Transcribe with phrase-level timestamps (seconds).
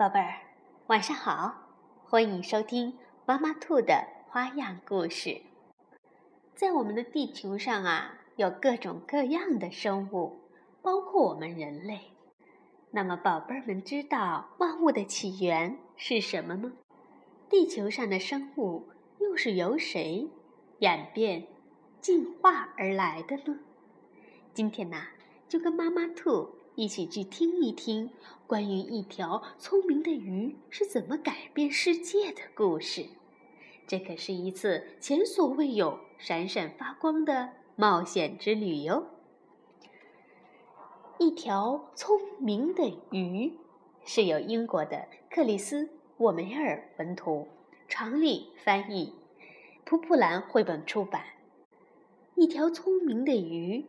[0.00, 0.34] 宝贝儿，
[0.86, 1.54] 晚上好！
[2.06, 5.42] 欢迎收听妈妈兔的花样故事。
[6.54, 10.40] 在我们的地球上啊，有各种各样的生物，
[10.80, 12.12] 包括我们人类。
[12.92, 16.72] 那么，宝贝儿们知道万物的起源是什么吗？
[17.50, 20.30] 地球上的生物又是由谁
[20.78, 21.46] 演变、
[22.00, 23.58] 进化而来的呢？
[24.54, 24.96] 今天呢，
[25.46, 28.10] 就跟妈妈兔一起去听一听
[28.46, 33.06] 关于一条聪明的鱼是怎么改变世界的故事。
[33.86, 39.06] 这可是一次前所未有、闪闪发光的冒险之旅哟！
[41.18, 43.58] 一条聪明的鱼，
[44.04, 45.84] 是由英国的克里斯·
[46.18, 47.48] 沃梅尔文图，
[47.88, 49.12] 常丽翻译，
[49.84, 51.24] 普普兰绘本出版。
[52.36, 53.84] 一条聪明的鱼，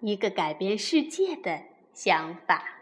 [0.00, 1.62] 一个改变世界的
[2.00, 2.78] 想法。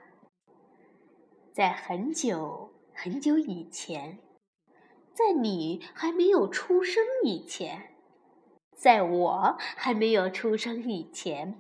[1.51, 4.19] 在很久很久以前，
[5.15, 7.95] 在你还没有出生以前，
[8.77, 11.59] 在我还没有出生以前。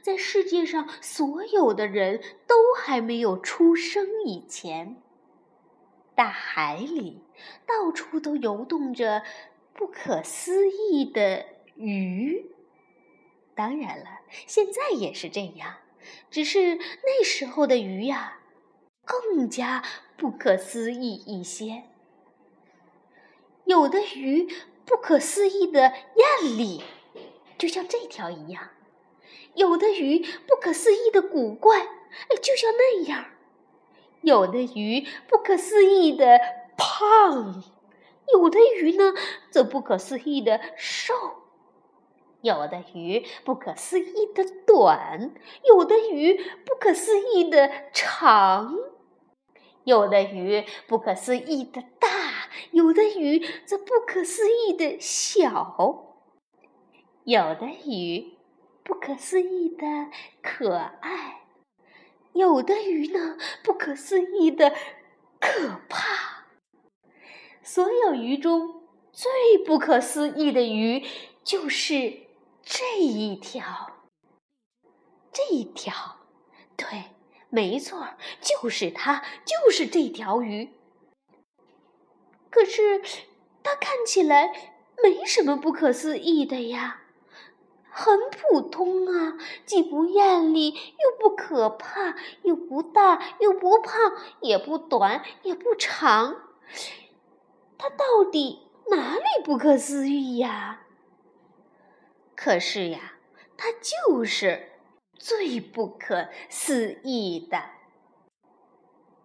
[0.00, 5.00] 在世界上所有的人都还没有出生以前，
[6.16, 7.22] 大海里
[7.64, 9.22] 到处都游动着
[9.72, 11.46] 不可思议的
[11.76, 12.50] 鱼。
[13.54, 15.76] 当然了，现在也是这样，
[16.30, 18.38] 只是那时候的鱼呀，
[19.04, 19.82] 更加
[20.16, 21.84] 不可思议一些。
[23.64, 24.48] 有的鱼
[24.84, 26.82] 不可思议的艳丽，
[27.56, 28.70] 就像这条一样。
[29.54, 31.82] 有的鱼不可思议的古怪，
[32.42, 33.24] 就像那样；
[34.22, 36.40] 有的鱼不可思议的
[36.76, 37.62] 胖，
[38.32, 39.12] 有的鱼呢
[39.50, 41.14] 则不可思议的瘦；
[42.42, 46.34] 有的鱼不可思议的短，有的鱼
[46.66, 48.74] 不可思议的长；
[49.84, 52.08] 有的鱼不可思议的大，
[52.72, 56.20] 有的鱼则不可思议的小；
[57.24, 58.34] 有的鱼。
[58.84, 59.86] 不可思议的
[60.42, 61.42] 可爱，
[62.32, 64.74] 有的鱼呢，不可思议的
[65.38, 66.48] 可怕。
[67.62, 69.30] 所有鱼中最
[69.64, 71.06] 不可思议的鱼，
[71.44, 72.12] 就是
[72.64, 73.92] 这一条。
[75.32, 75.94] 这一条，
[76.76, 77.04] 对，
[77.48, 78.06] 没错，
[78.40, 80.72] 就是它，就是这条鱼。
[82.50, 83.02] 可是，
[83.62, 84.52] 它看起来
[85.02, 86.98] 没什么不可思议的呀。
[87.94, 93.94] 很普通啊，既不艳丽，又不可怕，又不大，又不胖，
[94.40, 96.42] 也不短，也不长。
[97.78, 100.86] 它到底哪里不可思议呀？
[102.44, 103.12] 可是呀，
[103.56, 104.72] 它就是
[105.16, 107.62] 最不可思议的。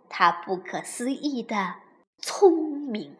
[0.07, 1.77] 它不可思议的
[2.19, 3.15] 聪明。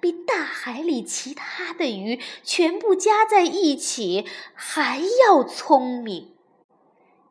[0.00, 6.36] 比大海里其他的鱼全部加在一起还要聪明。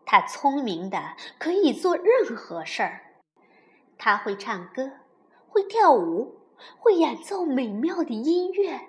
[0.06, 3.02] 它聪明的可以做任何事儿。
[3.98, 4.92] 它会唱歌，
[5.50, 6.40] 会跳舞，
[6.80, 8.88] 会演奏美妙的音乐。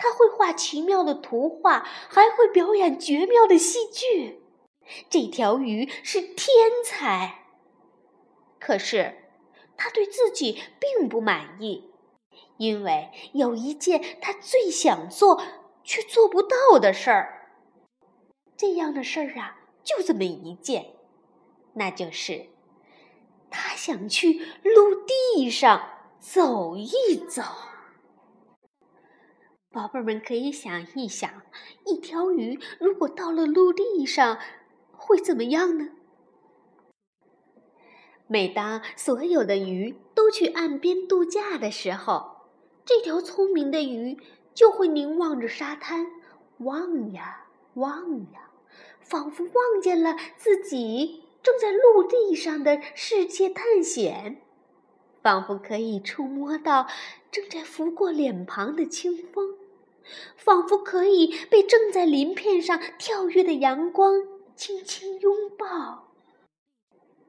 [0.00, 4.42] 他会画奇妙的图画，还会表演绝妙的戏剧。
[5.10, 7.44] 这条鱼是天才。
[8.58, 9.28] 可是，
[9.76, 11.90] 他对自己并不满意。
[12.56, 15.42] 因为有一件他最想做
[15.82, 17.52] 却做不到的事儿，
[18.56, 20.94] 这样的事儿啊，就这么一件，
[21.74, 22.48] 那就是
[23.50, 25.88] 他想去陆地上
[26.18, 27.42] 走一走。
[29.72, 31.30] 宝贝们可以想一想，
[31.86, 34.36] 一条鱼如果到了陆地上
[34.90, 35.90] 会怎么样呢？
[38.26, 42.48] 每当所有的鱼都去岸边度假的时候，
[42.84, 44.18] 这条聪明的鱼
[44.52, 46.04] 就会凝望着沙滩，
[46.58, 48.50] 望呀望呀，
[48.98, 54.42] 仿佛望见了自己正在陆地上的世界探险，
[55.22, 56.86] 仿佛可以触摸到
[57.30, 59.56] 正在拂过脸庞的清风，
[60.36, 64.14] 仿佛可以被正在鳞片上跳跃的阳光
[64.54, 66.12] 轻轻拥抱。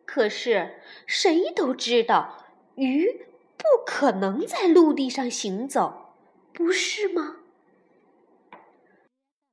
[0.05, 2.45] 可是谁都知道，
[2.75, 3.27] 鱼。
[3.63, 6.15] 不可能在陆地上行走，
[6.51, 7.35] 不是吗？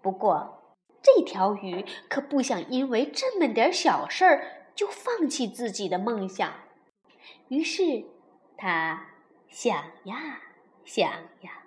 [0.01, 6.51] 不过，这条鱼可不想因为这么点小事儿就放弃自己的梦想。
[7.49, 8.07] 于是，
[8.61, 9.07] 他
[9.49, 9.73] 想
[10.03, 10.43] 呀
[10.85, 11.09] 想
[11.43, 11.63] 呀，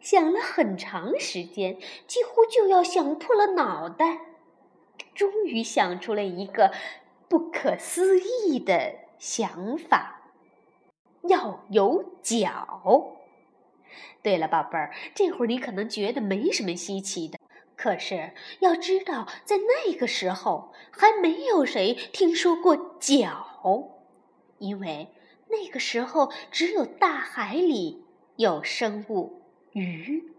[0.00, 4.20] 想了很长时间，几乎就要想破了脑袋，
[5.14, 6.72] 终于想出了一个
[7.28, 10.22] 不可思议的想法。
[11.28, 13.18] 要有脚。
[14.22, 17.38] 对了，宝贝儿，这会儿你可能觉得没什么稀奇的，
[17.76, 23.90] 可是要知道，在那个时候还没有谁听说过脚，
[24.58, 25.10] 因为
[25.48, 28.04] 那个时候只有大海里
[28.36, 29.42] 有生物
[29.72, 30.32] 鱼，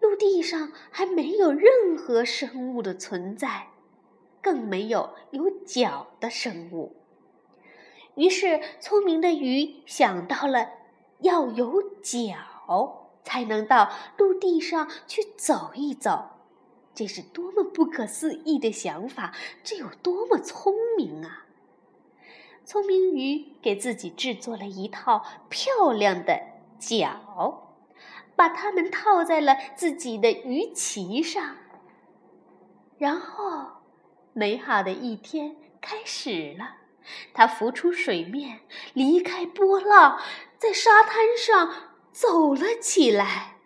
[0.00, 3.68] 陆地上还没有任何生物的存在，
[4.42, 6.96] 更没有有脚的生物。
[8.14, 10.70] 于是，聪明的鱼想到了
[11.20, 16.30] 要有脚才能到陆地上去走一走。
[16.94, 19.34] 这是多么不可思议的想法！
[19.62, 21.45] 这有多么聪明啊！
[22.66, 26.42] 聪明鱼给自己制作了一套漂亮的
[26.80, 27.76] 脚，
[28.34, 31.58] 把它们套在了自己的鱼鳍上。
[32.98, 33.68] 然后，
[34.32, 36.78] 美好的一天开始了。
[37.32, 38.62] 它浮出水面，
[38.94, 40.18] 离开波浪，
[40.58, 43.58] 在沙滩上走了起来。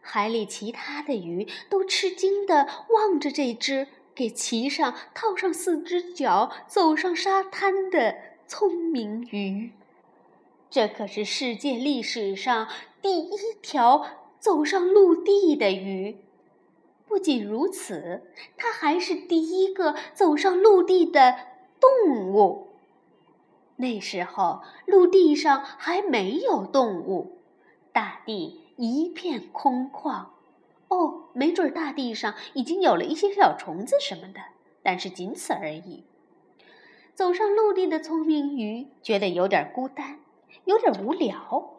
[0.00, 9.70] 海里其他的鱼都吃惊地望着这只给鳍上套上四只脚、走上沙滩的聪明鱼。
[10.70, 12.66] 这可是世界历史上
[13.00, 14.04] 第一条
[14.40, 16.16] 走上陆地的鱼。
[17.06, 18.24] 不仅如此，
[18.56, 21.36] 它还是第一个走上陆地的
[21.78, 22.70] 动物。
[23.76, 27.38] 那时候，陆地上还没有动物，
[27.92, 30.26] 大地一片空旷。
[30.88, 34.40] 哦，没准大地上已经有了一些小虫子什么的，
[34.82, 36.02] 但是仅此而已。
[37.14, 40.20] 走上陆地的聪明鱼觉得有点孤单，
[40.64, 41.74] 有点无聊，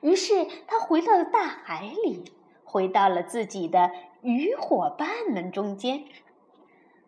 [0.00, 2.24] 于是他回到了大海里，
[2.64, 3.92] 回到了自己的
[4.22, 6.04] 鱼伙伴们中间。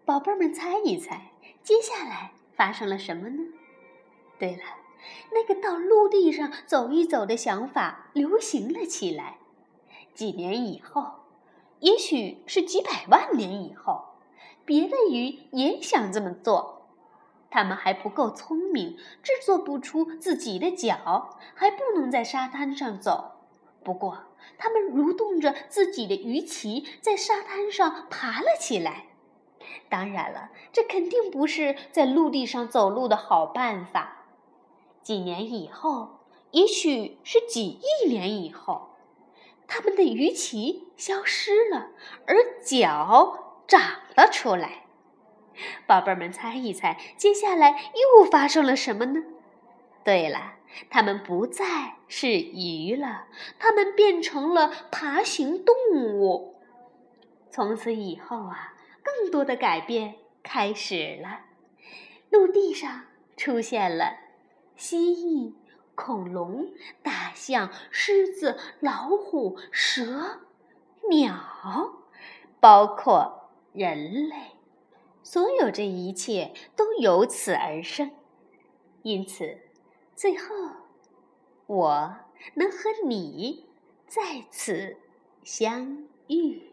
[0.05, 1.33] 宝贝儿们，猜一猜，
[1.63, 3.43] 接下来发生了什么呢？
[4.39, 4.63] 对了，
[5.33, 9.39] 那个到陆地上走一走的想法流行了起来。
[10.15, 11.05] 几年以后，
[11.81, 14.05] 也许是几百万年以后，
[14.65, 16.80] 别的鱼也想这么做。
[17.51, 23.33] 它们还不够聪明，制作不出自己的脚，还不能在沙滩上走。
[23.83, 24.19] 不过，
[24.57, 29.07] 它们蠕动着自己的鱼鳍，在沙滩上爬了起来。
[29.89, 34.27] 当然了，这肯定不是在陆地上走路的好办法。
[35.03, 36.21] 几年以后，
[36.53, 38.91] 也许是几亿年以后，
[39.67, 41.89] 它们的鱼鳍消失了，
[42.27, 43.81] 而脚长
[44.17, 44.85] 了出来。
[45.87, 49.23] 宝贝儿们，猜一猜，接下来又发生了什么呢？
[50.05, 50.55] 对了，
[50.89, 53.27] 它们不再是鱼了，
[53.59, 56.57] 它们变成了爬行动物。
[57.51, 61.41] 从此以后啊，更多的改变开始了，
[62.31, 63.03] 陆地上
[63.37, 64.17] 出现了。
[64.77, 65.53] 蜥蜴、
[65.95, 66.71] 恐龙、
[67.03, 70.41] 大象、狮子、老虎、蛇、
[71.11, 71.35] 鸟，
[72.61, 74.37] 包括人类，
[75.23, 78.11] 所有这一切都由此而生。
[79.03, 79.59] 因此，
[80.15, 80.45] 最后
[81.67, 82.17] 我
[82.55, 82.77] 能和
[83.07, 83.67] 你
[84.07, 84.97] 在此
[85.43, 86.73] 相遇。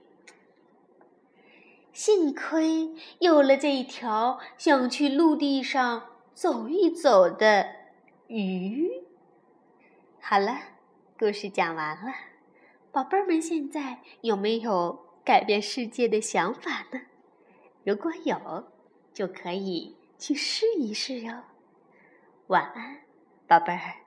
[1.93, 7.75] 幸亏有了这一条想去陆地上走一走的。
[8.27, 9.03] 鱼，
[10.19, 10.57] 好了，
[11.17, 12.13] 故事讲完了，
[12.91, 16.99] 宝贝儿们现在有没有改变世界的想法呢？
[17.87, 18.37] 如果有，
[19.13, 21.41] 就可以去试一试哟。
[22.47, 23.03] 晚安，
[23.47, 24.06] 宝贝儿。